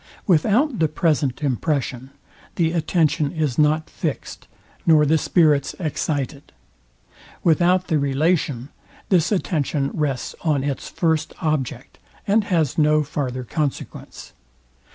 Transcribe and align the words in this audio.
Without 0.25 0.79
the 0.79 0.87
present 0.87 1.43
impression, 1.43 2.09
the 2.55 2.71
attention 2.71 3.31
is 3.31 3.59
not 3.59 3.87
fixed, 3.87 4.47
nor 4.83 5.05
the 5.05 5.19
spirits 5.19 5.75
excited. 5.79 6.51
Without 7.43 7.85
the 7.85 7.99
relation, 7.99 8.69
this 9.09 9.31
attention 9.31 9.91
rests 9.93 10.33
on 10.41 10.63
its 10.63 10.87
first 10.89 11.35
object, 11.39 11.99
and 12.25 12.45
has 12.45 12.79
no 12.79 13.03
farther 13.03 13.43
consequence. 13.43 14.33